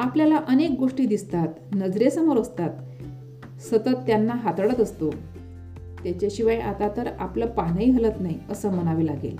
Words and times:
आपल्याला 0.00 0.36
अनेक 0.48 0.70
गोष्टी 0.78 1.06
दिसतात 1.06 1.48
नजरेसमोर 1.74 2.36
असतात. 2.36 2.70
सतत 3.60 4.06
त्यांना 4.06 4.32
हाताळत 4.32 4.80
असतो. 4.80 5.10
त्याच्याशिवाय 6.04 6.58
आता 6.58 6.88
तर 6.96 7.06
आपलं 7.18 7.46
पानही 7.46 7.90
हलत 7.90 8.20
नाही 8.20 8.38
असं 8.50 8.74
म्हणावे 8.74 9.06
लागेल. 9.06 9.36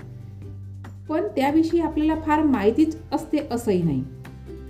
पण 1.09 1.23
त्याविषयी 1.23 1.79
आपल्याला 1.79 2.15
फार 2.25 2.43
माहितीच 2.43 2.97
असते 3.11 3.37
असंही 3.51 3.81
नाही. 3.83 4.03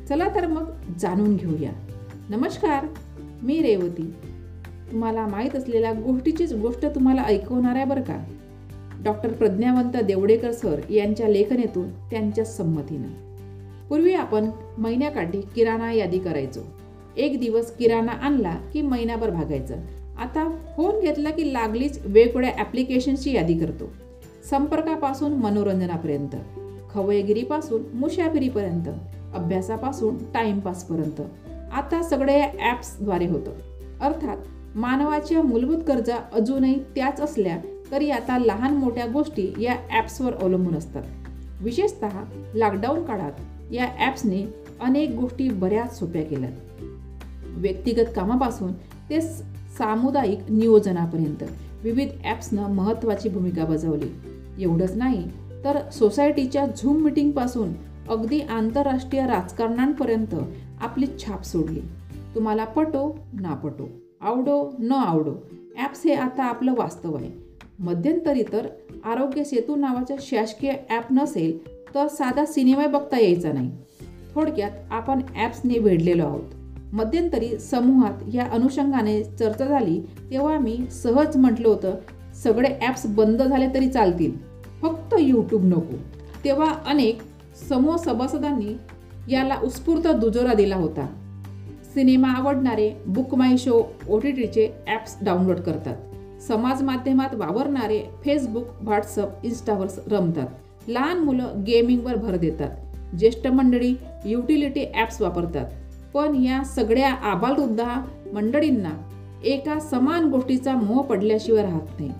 चला 0.09 0.35
तर 0.35 0.47
मग 0.47 0.71
जाणून 0.99 1.35
घेऊया. 1.35 1.71
नमस्कार 2.29 2.85
मी 3.43 3.61
रेवती. 3.61 4.13
तुम्हाला 4.91 5.27
माहीत 5.27 5.55
असलेल्या 5.55 5.93
गोष्टीचीच 5.93 6.53
गोष्ट 6.53 6.85
तुम्हाला 6.85 7.21
ऐकवणार 7.21 7.75
आहे 7.75 7.85
बरं 7.85 8.01
का? 8.01 8.23
डॉक्टर 9.03 9.31
प्रज्ञावंत 9.33 10.03
देवडेकर 10.03 10.51
सर 10.51 10.79
यांच्या 10.89 11.27
लेखनेतून 11.27 11.89
त्यांच्या 11.89 12.45
संमतीनं. 12.45 13.30
पूर्वी 13.91 14.13
आपण 14.13 14.49
महिन्याकाठी 14.77 15.41
किराणा 15.55 15.91
यादी 15.93 16.19
करायचो. 16.19 16.59
एक 17.17 17.39
दिवस 17.39 17.71
किराणा 17.71 18.11
आणला 18.11 18.55
की 18.73 18.81
महिनाभर 18.81 19.29
भागायचं. 19.29 19.75
आता 20.19 20.57
फोन 20.77 20.99
घेतला 20.99 21.29
की 21.29 21.53
लागलीच 21.53 21.99
वेगवेगळ्या 22.05 22.51
ॲप्लिकेशन्सची 22.57 23.33
यादी 23.33 23.57
करतो. 23.57 23.89
संपर्कापासून 24.49 25.33
मनोरंजनापर्यंत 25.33 26.35
खवयगिरीपासून 26.91 27.81
मुशाफिरीपर्यंत 27.93 28.89
अभ्यासापासून 29.33 30.17
टाइमपासपर्यंत 30.33 31.21
आता 31.71 32.03
सगळे 32.03 32.39
या 32.39 32.71
ॲप्सद्वारे 32.71 33.27
होतं. 33.27 33.51
अर्थात 34.01 34.37
मानवाच्या 34.75 35.41
मूलभूत 35.41 35.83
गरजा 35.87 36.17
अजूनही 36.33 36.79
त्याच 36.95 37.21
असल्या 37.21 37.57
तरी 37.91 38.09
आता 38.09 38.37
लहान 38.37 38.73
मोठ्या 38.73 39.05
गोष्टी 39.05 39.53
या 39.59 39.75
ॲप्सवर 39.91 40.33
अवलंबून 40.33 40.75
असतात. 40.75 41.03
विशेषत 41.61 42.05
लॉकडाऊन 42.53 43.03
काळात 43.05 43.31
या 43.71 43.87
ॲप्सने 43.99 44.43
अनेक 44.81 45.15
गोष्टी 45.15 45.49
बऱ्याच 45.49 45.97
सोप्या 45.99 46.23
केल्यात. 46.23 46.51
व्यक्तिगत 47.57 48.11
कामापासून 48.15 48.71
ते 49.09 49.21
सामुदायिक 49.77 50.39
नियोजनापर्यंत 50.49 51.43
विविध 51.83 52.09
ॲप्सनं 52.23 52.73
महत्त्वाची 52.73 53.29
भूमिका 53.29 53.65
बजावली. 53.65 54.09
एवढंच 54.59 54.95
नाही 54.95 55.23
तर 55.63 55.77
सोसायटीच्या 55.89 56.65
झूम 56.65 57.01
मिटिंगपासून 57.03 57.73
अगदी 58.09 58.39
आंतरराष्ट्रीय 58.39 59.25
राजकारणांपर्यंत 59.27 60.35
आपली 60.81 61.05
छाप 61.19 61.43
सोडली. 61.43 61.81
तुम्हाला 62.35 62.65
पटो 62.65 63.15
ना 63.33 63.53
पटो 63.53 63.89
आवडो 64.21 64.73
न 64.79 64.91
आवडो 64.91 65.33
ॲप्स 65.77 66.05
हे 66.05 66.13
आता 66.13 66.43
आपलं 66.43 66.73
वास्तव 66.77 67.15
आहे. 67.15 67.29
मध्यंतरी 67.79 68.43
तर 68.43 68.67
आरोग्य 69.05 69.43
सेतू 69.43 69.75
नावाचं 69.75 70.15
शासकीय 70.21 70.73
ॲप 70.89 71.11
नसेल 71.11 71.57
तर 71.95 72.07
साधा 72.07 72.45
सिनेमा 72.45 72.87
बघता 72.87 73.19
यायचा 73.19 73.51
नाही. 73.53 73.71
थोडक्यात 74.35 74.71
आपण 74.91 75.21
ॲप्सने 75.35 75.79
वेढलेलो 75.79 76.25
आहोत. 76.25 76.53
मध्यंतरी 76.93 77.57
समूहात 77.59 78.23
या 78.33 78.45
अनुषंगाने 78.51 79.23
चर्चा 79.23 79.65
झाली 79.65 79.99
तेव्हा 80.31 80.57
मी 80.59 80.77
सहज 80.91 81.37
म्हटलं 81.37 81.67
होतं 81.67 81.95
सगळे 82.43 82.69
ॲप्स 82.81 83.05
बंद 83.07 83.41
झाले 83.41 83.67
तरी 83.73 83.89
चालतील. 83.89 84.31
फक्त 84.81 85.15
यूट्यूब 85.19 85.63
नको. 85.63 85.97
तेव्हा 86.45 86.73
अनेक 86.85 87.21
समूह 87.69 87.97
सभासदांनी 87.97 88.75
याला 89.29 89.57
उत्स्फूर्त 89.63 90.07
दुजोरा 90.07 90.53
दिला 90.53 90.75
होता. 90.75 91.07
सिनेमा 91.93 92.27
आवडणारे 92.27 92.91
book 93.07 93.35
my 93.35 93.57
show 93.57 93.81
O 94.09 94.19
T 94.19 94.31
टीचे 94.31 94.69
ॲप्स 94.87 95.17
डाउनलोड 95.21 95.59
करतात. 95.59 96.41
समाज 96.41 96.81
माध्यमात 96.83 97.35
वावरणारे 97.35 98.01
फेसबुक 98.23 98.67
व्हॉट्सअप 98.81 99.45
इन्स्टावर 99.45 99.87
रमतात. 100.11 100.47
लहान 100.91 101.19
मुलं 101.19 101.63
गेमिंगवर 101.67 102.15
भर 102.15 102.35
देतात. 102.35 102.69
ज्येष्ठ 103.19 103.47
मंडळी 103.47 103.95
युटिलिटी 104.25 104.85
ॲप्स 104.95 105.21
वापरतात. 105.21 105.65
पण 106.13 106.43
या 106.43 106.63
सगळ्या 106.63 107.13
आबालवृद्धा 107.13 108.01
मंडळींना 108.33 108.89
एका 109.45 109.79
समान 109.79 110.29
गोष्टीचा 110.29 110.75
मोह 110.75 111.01
पडल्याशिवाय 111.01 111.63
राहत 111.63 111.99
नाही. 111.99 112.11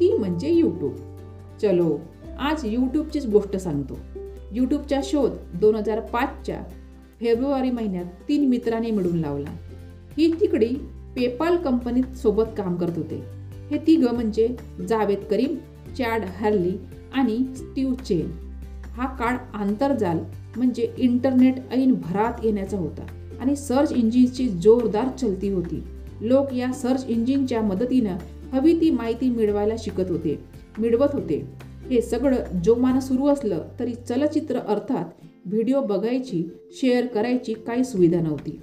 ती 0.00 0.12
म्हणजे 0.16 0.50
यूट्यूब 0.50 0.94
चलो 1.62 1.98
आज 2.40 2.60
यूट्यूबचीच 2.64 3.26
गोष्ट 3.26 3.56
सांगतो. 3.56 3.98
यूट्यूबचा 4.52 5.00
शोध 5.04 5.30
दोन 5.54 5.74
हजार 5.74 6.00
पाचच्या 6.00 6.62
फेब्रुवारी 7.20 7.70
महिन्यात 7.70 8.04
तीन 8.28 8.48
मित्रांनी 8.48 8.90
मिळून 8.90 9.18
लावला. 9.18 9.50
ही 10.18 10.32
तिकडी 10.40 10.74
पेपाल 11.16 11.56
कंपनीत 11.56 12.16
सोबत 12.16 12.56
काम 12.56 12.76
करत 12.76 12.96
होते. 12.96 13.22
हे 13.70 13.78
तिघं 13.86 14.14
म्हणजे 14.14 14.56
जावेद 14.88 15.18
करीम 15.30 15.56
चॅड 15.98 16.24
हार्ली 16.24 16.72
आणि 17.14 17.38
स्टीव 17.56 17.94
चेन. 17.94 18.30
हा 18.92 19.06
काळ 19.16 19.36
आंतरजाल 19.54 20.18
म्हणजे 20.56 20.88
इंटरनेट 20.98 21.54
ऐन 21.72 21.94
भरात 21.94 22.44
येण्याचा 22.44 22.78
होता 22.78 23.06
आणि 23.40 23.56
सर्च 23.56 23.92
इंजिनची 23.92 24.48
जोरदार 24.48 25.08
चलती 25.16 25.48
होती. 25.48 25.82
लोक 26.20 26.52
या 26.52 26.72
सर्च 26.72 27.04
इंजिनच्या 27.08 27.60
मदतीनं 27.62 28.16
हवी 28.52 28.80
ती 28.80 28.90
माहिती 28.90 29.30
मिळवायला 29.30 29.74
शिकत 29.78 30.10
होते 30.10 30.38
मिळवत 30.78 31.08
होते. 31.12 31.44
हे 31.90 32.00
सगळं 32.00 32.60
जोमानं 32.64 33.00
सुरू 33.00 33.26
असलं 33.26 33.62
तरी 33.78 33.94
चलचित्र 34.08 34.58
अर्थात 34.58 35.04
व्हिडिओ 35.44 35.80
बघायची 35.80 36.44
शेअर 36.70 37.06
करायची 37.06 37.52
काही 37.66 37.84
सुविधा 37.84 38.20
नव्हती. 38.20 38.60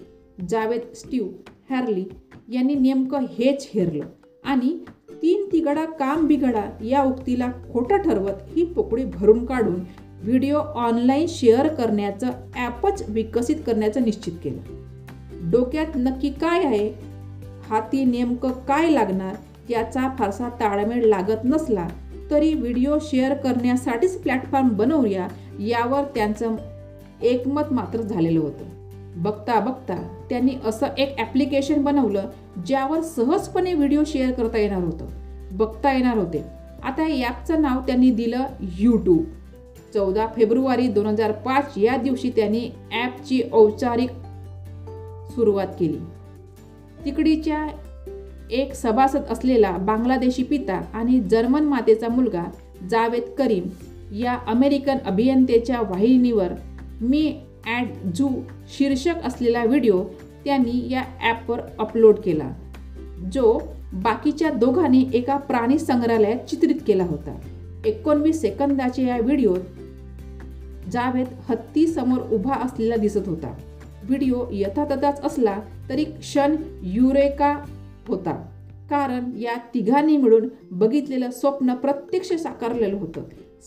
जावेद 0.50 0.82
स्टीव 0.96 1.28
हॅरली 1.70 2.04
यांनी 2.50 2.76
नेमकं 2.76 3.26
हेच 3.40 3.70
हेरलं 3.74 4.06
आणि 4.46 4.78
तीन 5.22 5.46
तिघडा 5.52 5.86
काम 5.86 6.28
बिघडा 6.28 6.70
या 6.84 7.04
उक्तीला 7.04 7.52
खोटं 7.74 7.98
ठरवत 7.98 8.52
ही 8.56 8.66
पोकळी 8.66 9.06
भरून 9.06 9.46
काढून 9.46 9.80
व्हिडिओ 10.24 10.58
ऑनलाईन 10.58 11.26
शेअर 11.30 11.68
करण्याचं 11.68 12.30
ॲपच 12.56 13.04
विकसित 13.08 13.56
करण्याचं 13.66 14.04
निश्चित 14.04 14.34
केलं. 14.44 14.62
डोक्यात 15.52 15.86
नक्की 15.96 16.30
काय 16.30 16.64
आहे? 16.64 16.90
हाती 17.70 18.06
नेमकं 18.06 18.52
काय 18.52 18.90
लागणार? 18.90 19.36
याचा 19.70 20.16
फारसा 20.20 20.50
ताळमेळ 20.50 21.06
लागत 21.06 21.44
नसला 21.44 21.88
तरी 22.32 22.54
व्हिडिओ 22.54 22.98
शेअर 23.02 23.34
करण्यासाठीच 23.34 24.18
प्लॅटफॉर्म 24.18 24.70
बनवूया 24.70 25.28
यावर 25.60 26.04
त्यांचं 26.16 26.56
एकमत 27.22 27.72
मात्र 27.72 28.02
झालेलं 28.02 28.40
होतं. 28.40 28.66
बघता 29.24 29.60
बघता 29.60 30.17
त्यांनी 30.30 30.56
असं 30.66 30.88
एक 30.98 31.16
ॲप्लिकेशन 31.20 31.84
बनवलं 31.84 32.30
ज्यावर 32.66 33.02
सहजपणे 33.02 33.74
व्हिडिओ 33.74 34.04
शेअर 34.04 34.32
करता 34.32 34.58
येणार 34.58 34.84
होतं 34.84 35.06
बघता 35.52 35.94
येणार 35.94 36.18
होते. 36.18 36.44
आता 36.84 37.08
या 37.08 37.28
ॲपचं 37.28 37.62
नाव 37.62 37.80
त्यांनी 37.82 38.12
दिलं 38.12 38.46
यूट्यूब 38.80 39.24
चौदा 39.94 40.28
फेब्रुवारी 40.36 40.88
दोन 40.88 41.06
हजार 41.06 41.32
पाच 41.32 41.78
या 41.78 41.96
दिवशी 41.98 42.30
त्यांनी 42.30 42.70
ॲपची 42.92 43.42
औपचारिक 43.52 44.10
सुरुवात 45.36 45.68
केली. 45.80 45.98
तिकडीच्या 47.06 47.68
एक 48.52 48.74
सभासद 48.74 49.22
असलेला 49.30 49.72
बांगलादेशी 49.72 50.44
पिता 50.44 50.82
आणि 50.94 51.20
जर्मन 51.20 51.64
मातेचा 51.64 52.08
मुलगा 52.08 52.44
जावेद 52.90 53.24
करीम 53.38 53.64
या 54.16 54.38
अमेरिकन 54.48 54.98
अभियंतेच्या 55.06 55.82
वाहिनीवर 55.82 56.54
मी 57.02 57.40
ॲट 57.66 58.06
झू 58.16 58.30
शीर्षक 58.70 59.16
असलेला 59.24 59.64
व्हिडिओ 59.64 60.04
त्यांनी 60.46 60.88
या 60.90 61.04
ॲपवर 61.22 61.62
अपलोड 61.80 62.16
केला 62.16 62.52
जो 63.34 63.60
बाकीच्या 63.94 64.50
दोघांनी 64.50 65.06
एका 65.14 65.38
प्राणी 65.38 65.78
संग्रहालयात 65.80 66.50
चित्रित 66.50 66.82
केला 66.88 67.04
होता. 67.04 67.36
एकोणवीस 67.86 68.42
सेकंदाच्या 68.42 69.06
या 69.06 69.18
व्हिडिओत 69.18 69.60
जावेद 70.92 71.28
हत्तीसमोर 71.50 72.20
उभा 72.32 72.54
असलेला 72.54 72.96
दिसत 72.96 73.28
होता. 73.28 73.54
व्हिडिओ 74.04 74.44
यथातथाच 74.52 75.22
असला 75.22 75.60
तरी 75.90 76.04
क्षण 76.04 76.56
युरेका 76.84 77.54
होता 78.08 78.32
कारण 78.90 79.30
या 79.38 79.56
तिघांनी 79.74 80.18
मिळून 80.18 80.48
बघितलेलं 80.72 81.32
स्वप्न 81.32 81.74
प्रत्यक्ष 81.74 82.34
साकारलेलं 82.34 82.98
होतं. 82.98 83.22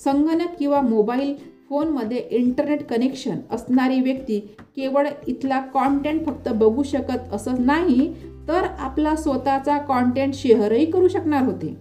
संगणक 0.04 0.54
किंवा 0.58 0.80
मोबाईल 0.80 1.34
फोनमध्ये 1.70 2.18
इंटरनेट 2.30 2.82
कनेक्शन 2.82 3.36
असणारी 3.50 4.00
व्यक्ती 4.00 4.38
केवळ 4.76 5.08
इथला 5.26 5.60
कॉन्टेंट 5.60 6.24
फक्त 6.26 6.48
बघू 6.48 6.82
शकत 6.82 7.32
असं 7.32 7.64
नाही 7.66 8.08
तर 8.48 8.64
आपला 8.78 9.14
स्वतःचा 9.16 9.76
कॉन्टेंट 9.78 10.34
शेअरही 10.34 10.84
करू 10.84 11.08
शकणार 11.08 11.42
होते. 11.42 11.74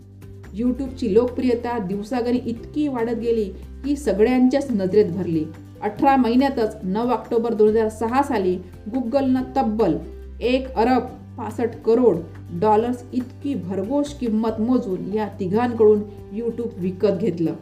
यूट्यूबची 0.53 1.13
लोकप्रियता 1.13 1.77
दिवसागणी 1.77 2.39
इतकी 2.45 2.87
वाढत 2.87 3.17
गेली 3.19 3.45
की 3.83 3.95
सगळ्यांच्याच 3.95 4.69
नजरेत 4.71 5.11
भरली. 5.11 5.43
अठरा 5.81 6.15
महिन्यातच 6.15 6.75
नऊ 6.83 7.07
ऑक्टोबर 7.07 7.53
दोन 7.53 7.67
हजार 7.67 7.89
सहा 7.89 8.21
साली 8.23 8.55
गुगलनं 8.93 9.43
तब्बल 9.55 9.95
एक 10.41 10.67
अरब 10.75 11.07
पासष्ट 11.37 11.79
करोड 11.85 12.17
डॉलर्स 12.59 13.03
इतकी 13.13 13.53
भरघोष 13.55 14.13
किंमत 14.13 14.59
मोजून 14.59 15.13
या 15.13 15.27
तिघांकडून 15.39 16.01
यूट्यूब 16.31 16.69
विकत 16.77 17.19
घेतलं. 17.21 17.53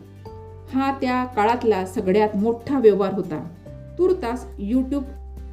हा 0.73 0.91
त्या 1.01 1.25
काळातला 1.25 1.85
सगळ्यात 1.85 2.29
मोठा 2.35 2.79
व्यवहार 2.79 3.13
होता. 3.13 3.47
तुर्तास 3.97 4.45
यूट्यूब 4.59 5.03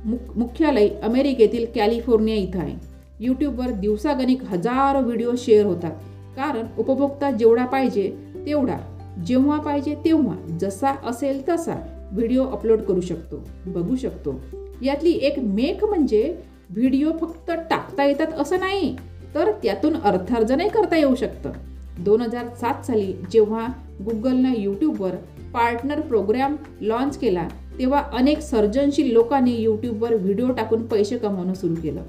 मुख 0.04 0.38
मुख्यालय 0.38 0.88
अमेरिकेतील 1.02 1.66
कॅलिफोर्निया 1.74 2.36
इथं 2.36 2.58
आहे. 2.58 2.76
यूट्यूबवर 3.20 3.70
दिवसागणिक 3.70 4.44
हजारो 4.44 5.00
व्हिडिओ 5.00 5.32
शेअर 5.38 5.66
होतात. 5.66 5.90
कारण 6.36 6.66
उपभोक्ता 6.78 7.30
जेवढा 7.30 7.66
पाहिजे 7.66 8.16
तेवढा. 8.46 8.78
जेव्हा 9.26 9.60
पाहिजे 9.60 9.94
तेव्हा. 9.94 10.56
जसा 10.60 10.90
असेल 11.06 11.48
तसा 11.48 12.08
व्हिडिओ 12.12 12.44
अपलोड 12.44 12.80
करू 12.80 13.00
शकतो. 13.00 13.48
बघू 13.66 13.96
शकतो. 13.96 14.40
यातली 14.82 15.10
एक 15.10 15.38
मेख 15.38 15.84
म्हणजे 15.84 16.36
व्हिडिओ 16.70 17.10
फक्त 17.20 17.50
टाकता 17.70 18.04
येतात 18.04 18.26
असं 18.26 18.60
नाही 18.60 18.96
तर 19.34 19.50
त्यातून 19.50 19.96
अर्थार्जनही 19.96 20.68
करता 20.68 20.96
येऊ 20.96 21.14
शकतं. 21.14 21.52
दोन 21.98 22.20
हजार 22.20 22.44
सात 22.60 22.82
साली 22.86 23.12
जेव्हा 23.32 23.66
गुगलनं 24.00 24.52
यूट्यूबवर 24.56 25.10
पार्टनर 25.54 26.00
प्रोग्राम 26.00 26.56
लॉन्च 26.80 27.16
केला 27.16 27.48
तेव्हा 27.78 28.02
अनेक 28.12 28.38
सर्जनशील 28.38 29.12
लोकांनी 29.12 29.56
यूट्यूबवर 29.62 30.14
व्हिडिओ 30.14 30.52
टाकून 30.52 30.86
पैसे 30.86 31.18
कमवणं 31.18 31.54
सुरू 31.54 31.74
केलं. 31.82 32.02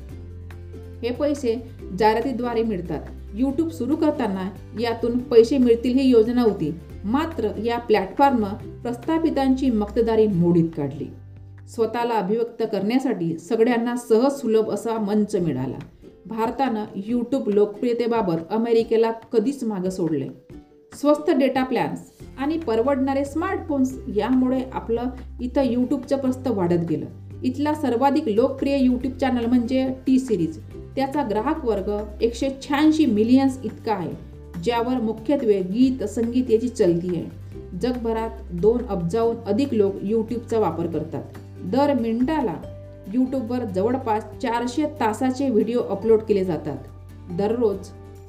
हे 1.03 1.09
पैसे 1.09 1.55
जाहिरातीद्वारे 1.99 2.63
मिळतात. 2.63 3.03
यूट्यूब 3.33 3.69
सुरू 3.69 3.95
करताना 3.95 4.49
यातून 4.81 5.17
पैसे 5.17 5.57
मिळतील 5.57 5.97
ही 5.97 6.09
योजना 6.09 6.41
होती. 6.41 6.75
मात्र 7.03 7.59
या 7.65 7.79
प्लॅटफॉर्मनं 7.79 8.81
प्रस्थापितांची 8.81 9.69
मक्तदारी 9.69 10.27
मोडीत 10.27 10.69
काढली. 10.77 11.05
स्वतःला 11.69 12.13
अभिव्यक्त 12.13 12.63
करण्यासाठी 12.71 13.37
सगळ्यांना 13.37 13.95
सहज 13.95 14.31
सुलभ 14.31 14.69
असा 14.69 14.97
मंच 14.97 15.35
मिळाला. 15.35 15.77
भारतानं 16.25 16.85
यूट्यूब 16.95 17.49
लोकप्रियतेबाबत 17.49 18.37
अमेरिकेला 18.51 19.11
कधीच 19.11 19.63
मागं 19.63 19.89
सोडले. 19.89 20.27
स्वस्त 20.95 21.31
डेटा 21.31 21.63
प्लॅन्स 21.63 21.99
आणि 22.37 22.57
परवडणारे 22.57 23.25
स्मार्टफोन्स 23.25 23.97
यामुळे 24.15 24.61
आपलं 24.73 25.03
इथं 25.41 25.63
यूट्यूबचं 25.63 26.17
प्रस्त 26.17 26.47
वाढत 26.47 26.85
गेलं. 26.89 27.05
इथला 27.43 27.73
सर्वाधिक 27.73 28.27
लोकप्रिय 28.27 28.77
यूट्यूब 28.79 29.13
चॅनल 29.13 29.45
म्हणजे 29.45 29.89
टी 30.07 30.19
सिरीज 30.19 30.59
त्याचा 30.95 31.27
ग्राहक 31.29 31.65
वर्ग 31.65 31.91
एकशे 32.21 32.49
शहाऐंशी 32.61 33.05
मिलियन्स 33.05 33.57
इतका 33.63 33.93
आहे 33.93 34.11
ज्यावर 34.63 35.01
मुख्यत्वे 35.01 35.61
गीत 35.61 36.03
संगीत 36.03 36.51
याची 36.51 36.67
चलती 36.67 37.15
आहे. 37.15 37.45
जगभरात 37.81 38.29
दोन 38.51 38.85
अब्जाहून 38.89 39.35
अधिक 39.45 39.73
लोक 39.73 39.93
यूट्यूबचा 40.01 40.59
वापर 40.59 40.85
करतात. 40.85 41.23
दर 41.65 41.93
मिनिटाला 41.93 42.55
यूट्यूबवर 43.13 43.65
जवळपास 43.65 44.23
चारशे 44.41 44.85
तासाचे 44.99 45.49
व्हिडिओ 45.49 45.79
अपलोड 45.79 46.19
केले 46.19 46.43
जातात. 46.45 46.77
दररोज 47.31 47.77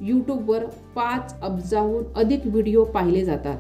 यूट्यूबवर 0.01 0.65
पाच 0.65 1.35
अब्जाहून 1.43 2.05
अधिक 2.17 2.41
व्हिडिओ 2.45 2.85
पाहिले 2.85 3.25
जातात. 3.25 3.57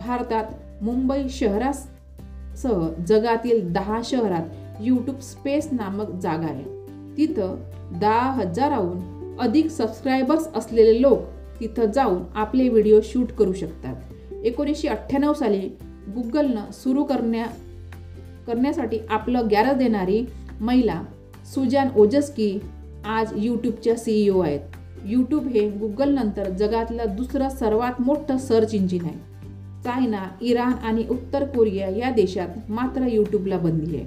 भारतात 0.00 0.44
मुंबई 0.82 1.28
शहरासह 1.28 2.88
जगातील 3.06 3.72
दहा 3.72 4.00
शहरात 4.04 4.42
यूट्यूब 4.80 5.18
स्पेस 5.18 5.68
नामक 5.72 6.10
जागा 6.10 6.46
आहे. 6.46 6.64
तिथं 7.16 7.56
दहा 8.00 8.30
हजाराहून 8.30 8.98
अधिक 9.40 9.70
सबस्क्रायबर्स 9.70 10.48
असलेले 10.54 11.02
लोक 11.02 11.18
तिथं 11.60 11.84
जाऊन 11.84 12.22
आपले 12.34 12.68
व्हिडिओ 12.68 13.00
शूट 13.04 13.32
करू 13.32 13.52
शकतात. 13.52 13.96
एकोणीसशे 14.44 14.88
अठ्ठ्याण्णव 14.88 15.32
साली 15.32 15.68
गुगलनं 16.14 16.72
सुरू 16.72 17.04
करण्या 17.04 17.46
करण्यासाठी 18.46 18.98
आपलं 19.10 19.48
गॅरज 19.50 19.76
देणारी 19.76 20.26
महिला 20.60 21.02
सुजान 21.54 21.88
ओजस्की 21.96 22.58
आज 23.04 23.32
यूट्यूबच्या 23.36 23.96
सीईओ 23.96 24.40
आहेत. 24.40 24.60
यूट्यूब 25.06 25.46
हे 25.46 25.70
गुगलनंतर 25.70 26.50
जगातलं 26.50 27.04
दुसरं 27.16 27.48
सर्वात 27.48 28.00
मोठं 28.00 28.38
सर्च 28.38 28.74
इंजिन 28.74 29.04
आहे. 29.04 29.30
चायना 29.84 30.38
इराण 30.42 30.72
आणि 30.72 31.04
उत्तर 31.10 31.44
कोरिया 31.44 31.88
या 31.88 32.10
देशात 32.10 32.70
मात्र 32.70 33.06
यूट्यूबला 33.06 33.58
बंदी 33.58 33.96
आहे. 33.96 34.06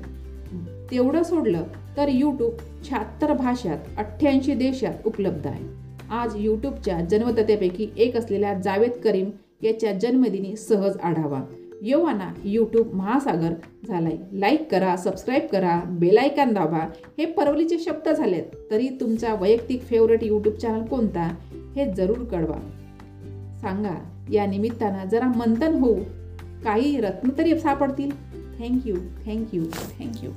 तेवढं 0.91 1.23
सोडलं 1.23 1.63
तर 1.97 2.07
यूट्यूब 2.09 2.51
शहात्तर 2.85 3.33
भाषात 3.33 3.77
अठ्ठ्याऐंशी 3.97 4.53
देशात 4.53 4.93
उपलब्ध 5.05 5.47
आहे. 5.47 5.83
आज 6.09 6.33
यूट्यूबच्या 6.35 7.01
जन्मदात्यापैकी 7.01 7.87
एक 7.97 8.17
असलेल्या 8.17 8.53
जावेद 8.53 8.91
करीम 8.91 9.29
याच्या 9.61 9.91
जन्मदिनी 9.91 10.55
सहज 10.55 10.97
आढावा. 11.03 11.41
योवाना 11.85 12.33
यूट्यूब 12.45 12.94
महासागर 12.94 13.53
झालाय. 13.88 14.18
लाईक 14.33 14.71
करा 14.71 14.95
सबस्क्राईब 14.95 15.47
करा 15.51 15.81
बेलायकन 15.88 16.53
दाबा. 16.53 16.80
हे 17.18 17.25
परवलीचे 17.25 17.80
शब्द 17.80 18.09
झालेत. 18.09 18.44
तरी 18.71 18.89
तुमचा 18.89 19.33
वैयक्तिक 19.33 19.81
फेवरेट 19.81 20.24
यूट्यूब 20.24 20.56
चॅनल 20.56 20.85
कोणता? 20.85 21.35
हे 21.75 21.94
जरूर 21.94 22.18
कळवा. 22.18 22.57
सांगा 23.62 24.24
या 24.31 24.45
निमित्तानं 24.45 25.09
जरा 25.09 25.27
मंथन 25.27 25.74
होऊ. 25.74 26.00
काही 26.63 27.00
रत्न 27.00 27.30
तरी 27.38 27.59
सापडतील. 27.59 28.12
Thank you 28.59 28.95
thank you 28.95 29.63
thank you 30.00 30.31